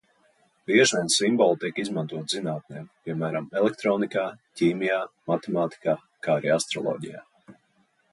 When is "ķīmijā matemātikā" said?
4.61-5.95